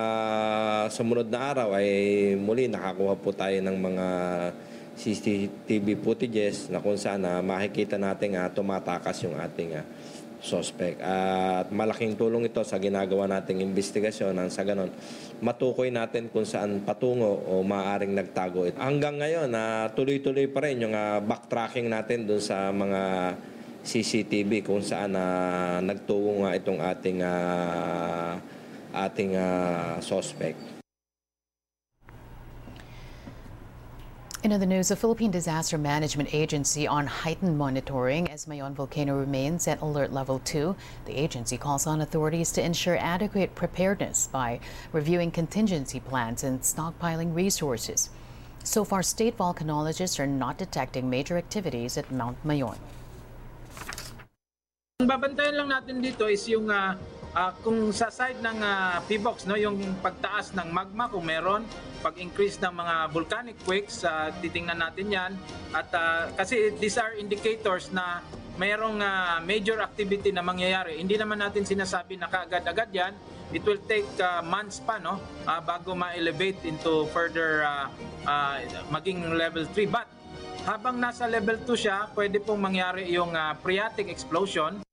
[0.88, 4.07] sumunod na araw ay muli nakakuha po tayo ng mga
[4.96, 9.85] CCTV footages na kung saan uh, makikita natin uh, tumatakas yung ating uh,
[10.40, 11.00] suspect.
[11.00, 14.92] At malaking tulong ito sa ginagawa nating investigasyon nang sa ganon
[15.42, 18.80] matukoy natin kung saan patungo o maaring nagtago ito.
[18.80, 23.35] Hanggang ngayon, uh, tuloy-tuloy pa rin yung uh, backtracking natin dun sa mga
[23.87, 28.35] CCTV kung saan uh, nagtungo nga itong ating uh,
[28.96, 30.75] ating uh, suspect.
[34.46, 39.66] In other news, the Philippine Disaster Management Agency on heightened monitoring as Mayon volcano remains
[39.66, 40.70] at alert level 2.
[41.06, 44.61] The agency calls on authorities to ensure adequate preparedness by
[44.92, 48.11] reviewing contingency plans and stockpiling resources.
[48.62, 52.78] So far, state volcanologists are not detecting major activities at Mount Mayon.
[55.02, 56.94] Ang babantayan lang natin dito is yung uh,
[57.37, 61.68] uh, kung sa side ng uh, PBOX, no, yung pagtaas ng magma kung meron,
[62.01, 65.33] pag-increase ng mga volcanic quakes, uh, titingnan natin yan.
[65.77, 68.25] At uh, kasi these are indicators na
[68.57, 70.96] mayroong uh, major activity na mangyayari.
[70.96, 73.12] Hindi naman natin sinasabi na kaagad-agad yan.
[73.53, 77.87] It will take uh, months pa no uh, bago ma-elevate into further uh,
[78.27, 78.59] uh,
[78.90, 79.87] maging level 3.
[79.87, 80.09] But
[80.66, 84.86] habang nasa level 2 siya, pwede pong mangyari yung uh, phreatic explosion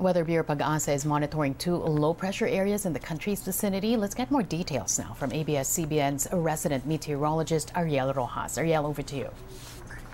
[0.00, 3.96] Weather Bureau Pag-asa is monitoring two low-pressure areas in the country's vicinity.
[3.96, 8.58] Let's get more details now from ABS-CBN's resident meteorologist Ariel Rojas.
[8.58, 9.30] Ariel, over to you.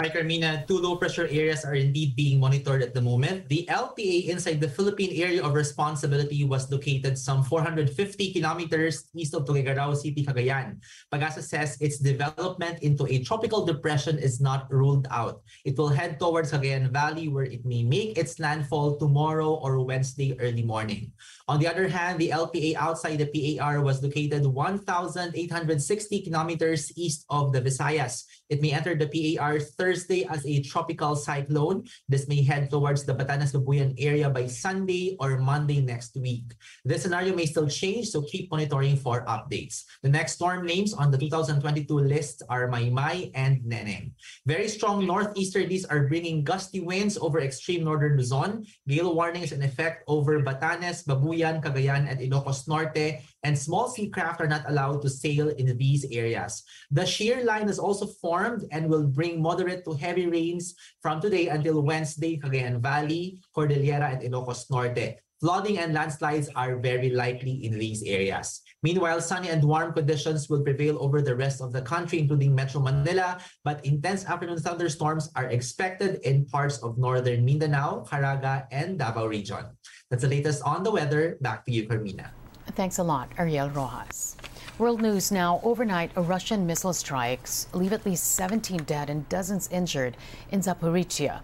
[0.00, 0.64] Hi, Carmina.
[0.64, 3.44] Two low pressure areas are indeed being monitored at the moment.
[3.52, 7.92] The LPA inside the Philippine Area of Responsibility was located some 450
[8.32, 10.80] kilometers east of Tuguegarao City, Cagayan.
[11.12, 15.44] Pagasa says its development into a tropical depression is not ruled out.
[15.68, 20.32] It will head towards Cagayan Valley where it may make its landfall tomorrow or Wednesday
[20.40, 21.12] early morning.
[21.44, 27.52] On the other hand, the LPA outside the PAR was located 1,860 kilometers east of
[27.52, 28.24] the Visayas.
[28.50, 31.86] It may enter the PAR Thursday as a tropical cyclone.
[32.10, 36.50] This may head towards the Batanes Babuyan area by Sunday or Monday next week.
[36.84, 39.86] This scenario may still change, so keep monitoring for updates.
[40.02, 44.18] The next storm names on the 2022 list are Maymay and Neneng.
[44.44, 48.66] Very strong northeasterlies are bringing gusty winds over extreme northern Luzon.
[48.90, 54.40] Gale warnings in effect over Batanes, Babuyan, Cagayan, and Ilocos Norte, and small sea craft
[54.40, 56.62] are not allowed to sail in these areas.
[56.90, 61.48] The shear line is also formed and will bring moderate to heavy rains from today
[61.48, 65.20] until Wednesday, Cagayan Valley, Cordillera, and Ilocos Norte.
[65.40, 68.61] Flooding and landslides are very likely in these areas.
[68.83, 72.81] Meanwhile, sunny and warm conditions will prevail over the rest of the country, including Metro
[72.81, 79.24] Manila, but intense afternoon thunderstorms are expected in parts of northern Mindanao, Caraga, and Davao
[79.24, 79.64] region.
[80.11, 81.38] That's the latest on the weather.
[81.40, 82.33] Back to you, Carmina.
[82.81, 84.37] Thanks a lot, Ariel Rojas.
[84.79, 85.61] World news now.
[85.62, 90.16] Overnight, a Russian missile strikes leave at least 17 dead and dozens injured
[90.51, 91.43] in Zaporizhia.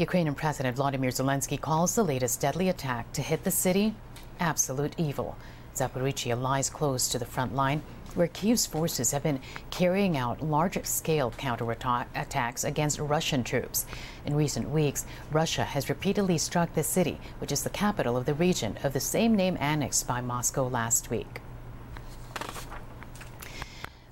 [0.00, 3.94] Ukrainian President Vladimir Zelensky calls the latest deadly attack to hit the city
[4.40, 5.36] absolute evil.
[5.76, 7.84] Zaporizhia lies close to the front line,
[8.16, 13.86] where Kyiv's forces have been carrying out large scale counterattacks against Russian troops.
[14.26, 18.34] In recent weeks, Russia has repeatedly struck the city, which is the capital of the
[18.34, 21.40] region of the same name annexed by Moscow last week.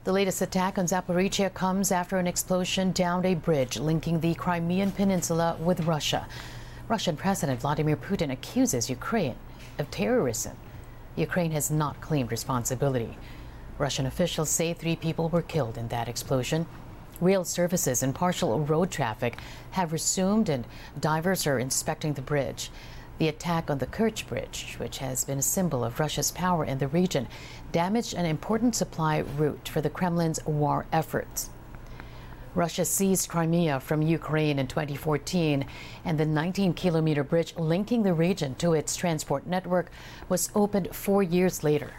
[0.05, 4.93] The latest attack on Zaporizhia comes after an explosion downed a bridge linking the Crimean
[4.93, 6.27] Peninsula with Russia.
[6.89, 9.37] Russian President Vladimir Putin accuses Ukraine
[9.79, 10.57] of terrorism.
[11.17, 13.19] Ukraine has not claimed responsibility.
[13.81, 16.67] Russian officials say three people were killed in that explosion.
[17.19, 19.39] Rail services and partial road traffic
[19.71, 20.67] have resumed, and
[21.01, 22.71] divers are inspecting the bridge.
[23.17, 26.77] The attack on the Kerch Bridge, which has been a symbol of Russia's power in
[26.77, 27.27] the region,
[27.73, 31.49] damaged an important supply route for the Kremlin's war efforts.
[32.55, 35.65] Russia seized Crimea from Ukraine in 2014,
[36.05, 39.91] and the 19 kilometer bridge linking the region to its transport network
[40.29, 41.93] was opened four years later.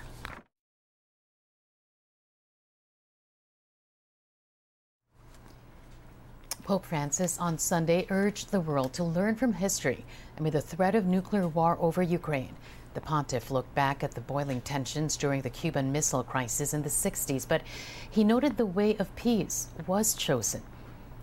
[6.62, 10.06] Pope Francis on Sunday urged the world to learn from history
[10.38, 12.56] amid the threat of nuclear war over Ukraine.
[12.94, 16.90] The pontiff looked back at the boiling tensions during the Cuban Missile Crisis in the
[16.90, 17.64] 60s, but
[18.10, 20.62] he noted the way of peace was chosen.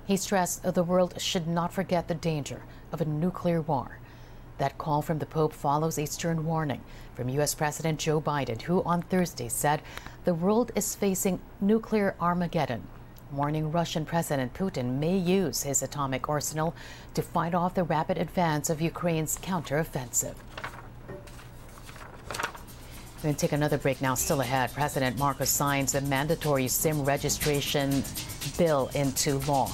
[0.06, 3.98] He stressed the world should not forget the danger of a nuclear war.
[4.58, 6.82] That call from the Pope follows a stern warning
[7.14, 7.54] from U.S.
[7.54, 9.82] President Joe Biden, who on Thursday said
[10.24, 12.88] the world is facing nuclear Armageddon
[13.32, 16.74] warning Russian President Putin may use his atomic arsenal
[17.14, 20.34] to fight off the rapid advance of Ukraine's counteroffensive.
[22.28, 24.14] We're going to take another break now.
[24.14, 28.04] Still ahead, President Marcos signs the mandatory SIM registration
[28.56, 29.66] bill into law.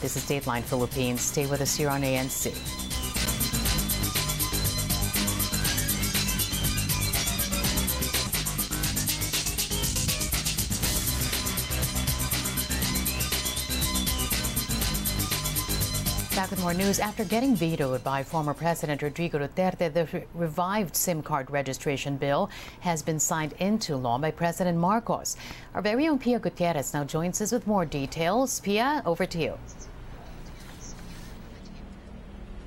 [0.00, 1.20] This is Dateline Philippines.
[1.20, 2.83] Stay with us here on ANC.
[16.64, 16.98] More news.
[16.98, 22.48] After getting vetoed by former President Rodrigo Duterte, the revived SIM card registration bill
[22.80, 25.36] has been signed into law by President Marcos.
[25.74, 28.60] Our very own Pia Gutierrez now joins us with more details.
[28.60, 29.58] Pia, over to you.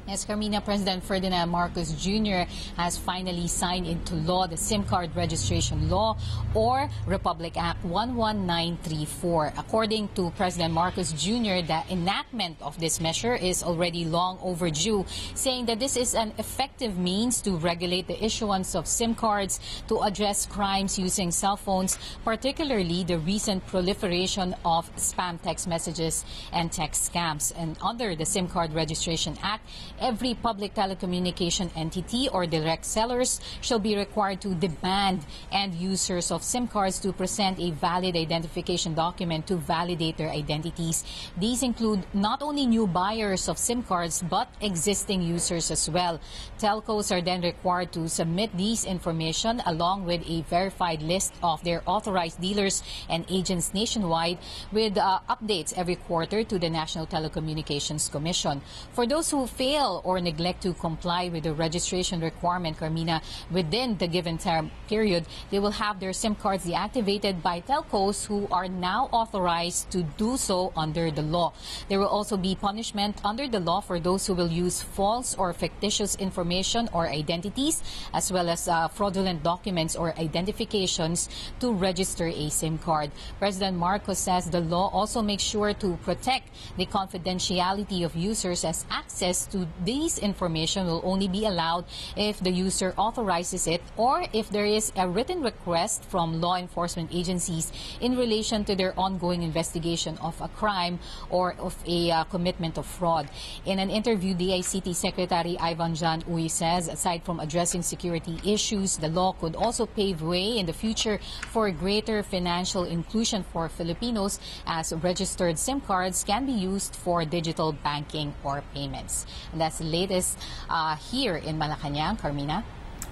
[0.08, 2.48] Yes, Carmina, President Ferdinand Marcos Jr.
[2.78, 6.18] has finally signed into law the SIM card registration law
[6.54, 9.52] or Republic Act 11934.
[9.58, 15.66] According to President Marcos Jr., the enactment of this measure is already long overdue, saying
[15.66, 20.46] that this is an effective means to regulate the issuance of SIM cards to address
[20.46, 27.52] crimes using cell phones, particularly the recent proliferation of spam text messages and text scams.
[27.58, 29.68] And under the SIM card registration act,
[30.00, 36.44] Every public telecommunication entity or direct sellers shall be required to demand end users of
[36.44, 41.04] SIM cards to present a valid identification document to validate their identities.
[41.36, 46.22] These include not only new buyers of SIM cards but existing users as well.
[46.60, 51.82] Telcos are then required to submit these information along with a verified list of their
[51.88, 54.38] authorized dealers and agents nationwide
[54.72, 58.62] with uh, updates every quarter to the National Telecommunications Commission.
[58.94, 63.22] For those who fail or neglect to comply with the registration requirement, Carmina,
[63.52, 68.48] within the given term period, they will have their SIM cards deactivated by telcos who
[68.52, 71.54] are now authorized to do so under the law.
[71.90, 75.54] There will also be punishment under the law for those who will use false or
[75.54, 77.82] fictitious information or identities,
[78.14, 81.30] as well as uh, fraudulent documents or identifications
[81.60, 83.12] to register a SIM card.
[83.40, 88.86] President Marcos says the law also makes sure to protect the confidentiality of users as
[88.90, 94.50] access to these information will only be allowed if the user authorizes it or if
[94.50, 97.72] there is a written request from law enforcement agencies
[98.02, 101.00] in relation to their ongoing investigation of a crime
[101.30, 103.30] or of a uh, commitment of fraud.
[103.66, 109.10] In an interview, DICT Secretary Ivan John Uy says aside from addressing security issues, the
[109.10, 111.20] law could also pave way in the future
[111.52, 117.72] for greater financial inclusion for Filipinos as registered SIM cards can be used for digital
[117.72, 119.26] banking or payments.
[119.52, 120.40] And that's latest
[120.70, 122.18] uh, here in Malacanang.
[122.18, 122.64] Carmina?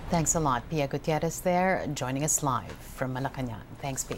[0.10, 3.68] Thanks a lot, Pia Gutierrez there, joining us live from Malacanang.
[3.82, 4.16] Thanks, P.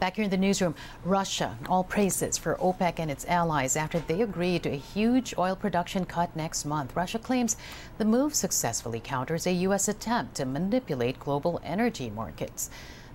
[0.00, 4.22] Back here in the newsroom, Russia, all praises for OPEC and its allies after they
[4.22, 6.96] agreed to a huge oil production cut next month.
[6.96, 7.58] Russia claims
[7.98, 9.86] the move successfully counters a U.S.
[9.86, 12.70] attempt to manipulate global energy markets.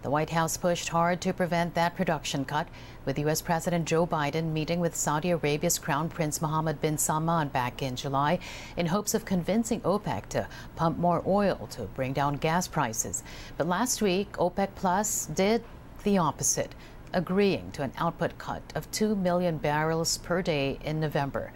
[0.06, 2.68] The White House pushed hard to prevent that production cut,
[3.06, 3.42] with U.S.
[3.42, 8.38] President Joe Biden meeting with Saudi Arabia's Crown Prince Mohammed bin Salman back in July
[8.78, 13.24] in hopes of convincing OPEC to pump more oil to bring down gas prices.
[13.58, 15.64] But last week, OPEC Plus did
[16.04, 16.76] the opposite,
[17.12, 21.52] agreeing to an output cut of 2 million barrels per day in November.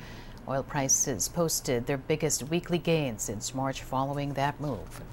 [0.47, 5.03] Oil prices posted their biggest weekly gain since March following that move.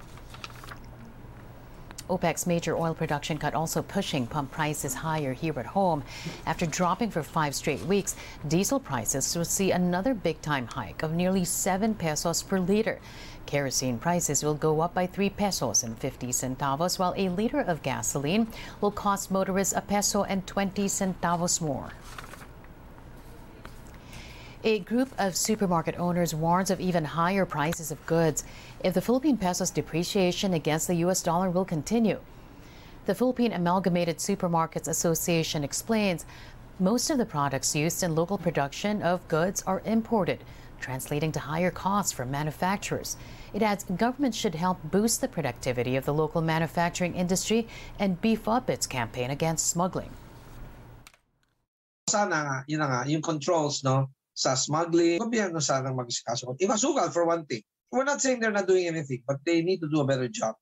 [2.08, 6.02] OPEC's major oil production cut also pushing pump prices higher here at home.
[6.46, 8.16] After dropping for five straight weeks,
[8.48, 12.98] diesel prices will see another big time hike of nearly 7 pesos per liter.
[13.46, 17.82] Kerosene prices will go up by 3 pesos and 50 centavos, while a liter of
[17.82, 18.48] gasoline
[18.80, 21.90] will cost motorists a peso and 20 centavos more.
[24.66, 28.42] A group of supermarket owners warns of even higher prices of goods
[28.82, 31.22] if the Philippine peso's depreciation against the U.S.
[31.22, 32.18] dollar will continue.
[33.04, 36.26] The Philippine Amalgamated Supermarkets Association explains
[36.80, 40.42] most of the products used in local production of goods are imported,
[40.80, 43.16] translating to higher costs for manufacturers.
[43.54, 47.68] It adds government should help boost the productivity of the local manufacturing industry
[48.00, 50.10] and beef up its campaign against smuggling.
[52.10, 56.54] Sana yun na nga, yung controls, no, sa smuggling, gobyerno sana mag-isikaso.
[56.60, 57.64] Imasukal for one thing.
[57.92, 60.56] We're not saying they're not doing anything, but they need to do a better job.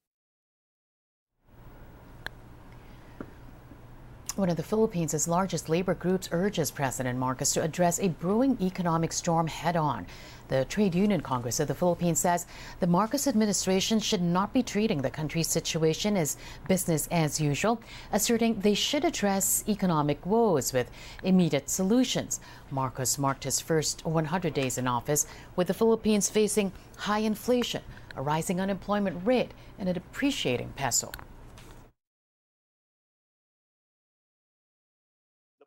[4.37, 9.13] One of the Philippines' largest labor groups urges President Marcos to address a brewing economic
[9.13, 10.07] storm head on.
[10.49, 12.45] The Trade Union Congress of the Philippines says
[12.81, 17.81] the Marcos administration should not be treating the country's situation as business as usual,
[18.13, 20.91] asserting they should address economic woes with
[21.23, 22.41] immediate solutions.
[22.73, 27.83] Marcos marked his first 100 days in office with the Philippines facing high inflation,
[28.17, 31.13] a rising unemployment rate, and a depreciating peso.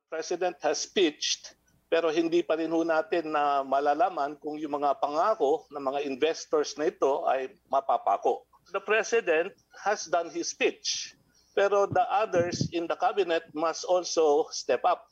[0.07, 1.55] President has pitched
[1.87, 6.75] pero hindi pa rin ho natin na malalaman kung yung mga pangako ng mga investors
[6.75, 8.43] na ito ay mapapako.
[8.75, 9.55] The President
[9.87, 11.15] has done his pitch
[11.57, 15.09] pero the others in the cabinet must also step up.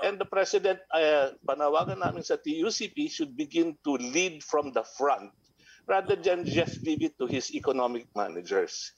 [0.00, 5.28] And the President, uh, panawagan namin sa TUCP, should begin to lead from the front
[5.84, 8.96] rather than just leave it to his economic managers.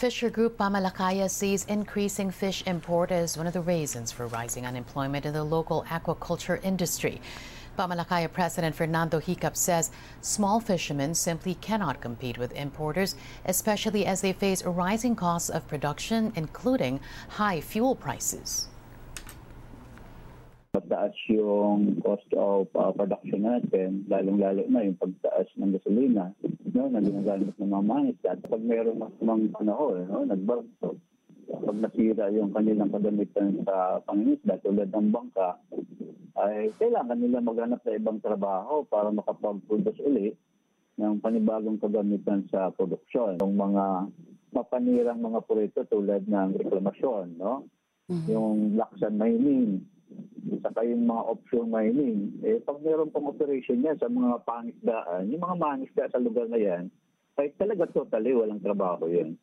[0.00, 5.26] Fisher Group Pamalakaya sees increasing fish import as one of the reasons for rising unemployment
[5.26, 7.20] in the local aquaculture industry.
[7.78, 9.90] Pamalakaya President Fernando Hicap says
[10.22, 16.32] small fishermen simply cannot compete with importers, especially as they face rising costs of production,
[16.34, 16.98] including
[17.28, 18.68] high fuel prices.
[20.70, 26.30] Mataas yung cost of uh, production natin, lalong-lalo na yung pagtaas ng gasolina
[26.70, 28.30] no, na ginagamit ng mga mangisda.
[28.38, 30.94] Pag mayroong masamang panahon, no, nagbagso,
[31.50, 35.58] pag nasira yung kanilang kadamitan sa pangingisda tulad ng bangka,
[36.38, 40.38] ay kailangan nila maghanap sa ibang trabaho para makapag-produce uli
[41.02, 43.42] ng panibagong kagamitan sa produksyon.
[43.42, 44.06] Yung mga
[44.54, 47.66] mapanirang mga proyekto tulad ng reklamasyon, no?
[48.30, 49.82] Yung laksan mining,
[51.70, 52.42] mga.
[52.44, 56.90] Eh, pag meron operation sa mga pangisdaan, yung mga mangisda sa lugar na yan,
[57.38, 59.38] ay talaga totally walang trabaho yan.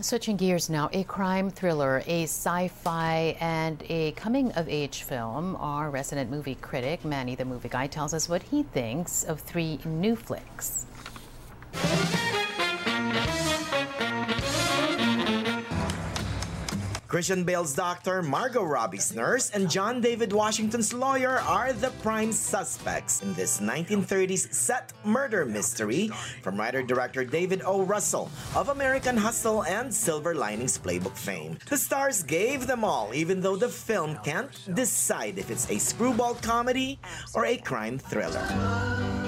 [0.00, 5.56] Switching gears now, a crime thriller, a sci fi, and a coming of age film.
[5.60, 9.78] Our resident movie critic, Manny the Movie Guy, tells us what he thinks of three
[9.84, 10.86] new flicks.
[17.10, 23.20] Christian Bale's doctor, Margot Robbie's nurse, and John David Washington's lawyer are the prime suspects
[23.22, 26.08] in this 1930s set murder mystery
[26.40, 27.82] from writer-director David O.
[27.82, 31.58] Russell of American Hustle and Silver Linings Playbook fame.
[31.68, 36.34] The stars gave them all, even though the film can't decide if it's a screwball
[36.34, 37.00] comedy
[37.34, 39.19] or a crime thriller.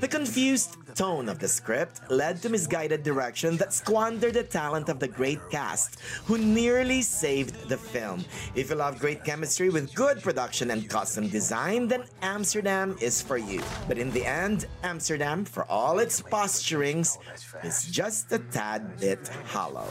[0.00, 5.00] The confused tone of the script led to misguided direction that squandered the talent of
[5.00, 8.24] the great cast, who nearly saved the film.
[8.54, 13.38] If you love great chemistry with good production and costume design, then Amsterdam is for
[13.38, 13.60] you.
[13.88, 17.18] But in the end, Amsterdam, for all its posturings,
[17.64, 19.88] is just a tad bit hollow.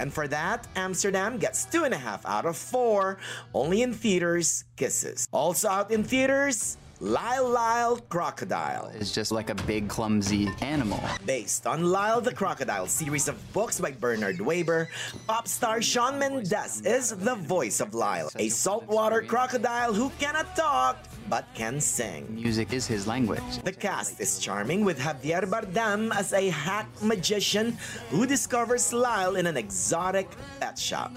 [0.00, 3.18] And for that, Amsterdam gets two and a half out of four,
[3.52, 5.28] only in theaters, Kisses.
[5.32, 8.86] Also out in theaters, Lyle Lyle Crocodile.
[8.98, 11.00] is just like a big, clumsy animal.
[11.26, 14.88] Based on Lyle the Crocodile series of books by Bernard Waber,
[15.26, 20.96] pop star Shawn Mendes is the voice of Lyle, a saltwater crocodile who cannot talk
[21.28, 22.26] but can sing.
[22.34, 23.58] Music is his language.
[23.64, 27.76] The cast is charming with Javier Bardem as a hack magician
[28.10, 30.28] who discovers Lyle in an exotic
[30.60, 31.12] pet shop.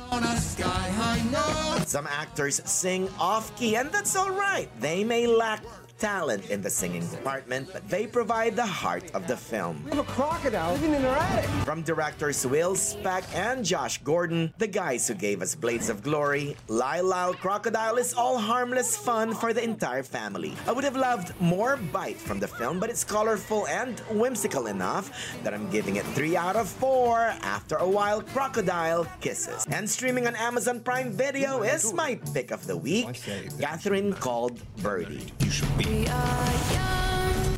[1.86, 4.70] Some actors sing off key, and that's all right.
[4.80, 5.62] They may lack
[5.98, 9.82] talent in the singing department, but they provide the heart of the film.
[9.86, 11.50] We have a crocodile living in our attic.
[11.66, 16.56] From directors Will Speck and Josh Gordon, the guys who gave us Blades of Glory,
[16.68, 20.54] Lyle Lyle Crocodile is all harmless fun for the entire family.
[20.68, 25.12] I would have loved more bite from the film, but it's colorful and whimsical enough
[25.44, 29.66] that I'm giving it 3 out of 4 after a while Crocodile Kisses.
[29.72, 33.08] And streaming on Amazon Prime Video is my pick of the week,
[33.60, 35.32] Catherine Called Birdy
[35.90, 37.17] we are young.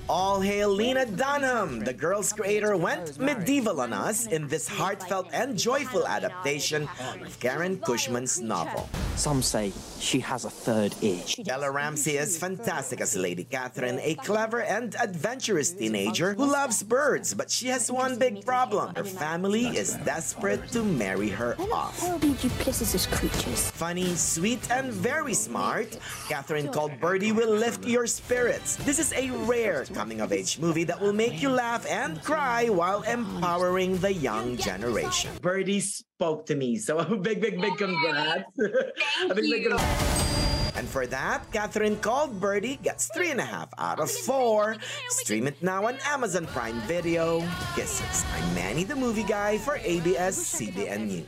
[0.09, 1.81] All hail Lena Dunham!
[1.81, 6.89] The girl's creator went medieval on us in this heartfelt and joyful adaptation
[7.21, 8.89] of Karen Cushman's novel.
[9.17, 11.21] Some say she has a third ear.
[11.45, 17.35] Bella Ramsey is fantastic as Lady Catherine, a clever and adventurous teenager who loves birds,
[17.35, 18.95] but she has one big problem.
[18.95, 21.99] Her family is desperate to marry her off.
[21.99, 23.69] Horribly duplicitous creatures.
[23.71, 28.75] Funny, sweet, and very smart, Catherine called Birdy will lift your spirits.
[28.77, 32.69] This is a rare coming of age movie that will make you laugh and cry
[32.69, 35.29] while empowering the young generation.
[35.41, 38.47] Birdy spoke to me, so a big, big, big congrats.
[39.29, 40.71] a big, big congrats.
[40.77, 44.77] And for that, Catherine called Birdy gets three and a half out of four.
[45.09, 47.43] Stream it now on Amazon Prime Video.
[47.75, 48.23] Kisses.
[48.31, 51.27] I'm Manny the Movie Guy for ABS-CBN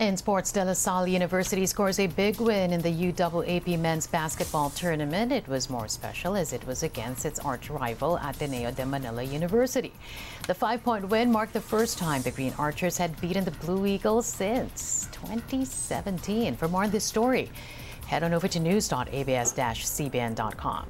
[0.00, 4.70] In sports, De La Salle University scores a big win in the UAAP men's basketball
[4.70, 5.30] tournament.
[5.30, 9.92] It was more special as it was against its arch rival Ateneo de Manila University.
[10.46, 13.84] The five point win marked the first time the Green Archers had beaten the Blue
[13.84, 16.56] Eagles since 2017.
[16.56, 17.50] For more on this story,
[18.06, 20.86] head on over to news.abs-cbn.com.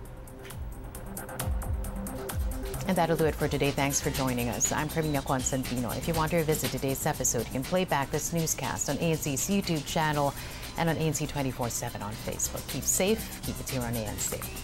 [2.86, 3.70] And that'll do it for today.
[3.70, 4.72] Thanks for joining us.
[4.72, 5.90] I'm Carmina Constantino.
[5.92, 9.48] If you want to revisit today's episode, you can play back this newscast on ANC's
[9.48, 10.34] YouTube channel
[10.76, 12.66] and on ANC 24 7 on Facebook.
[12.72, 14.59] Keep safe, keep it here on ANC.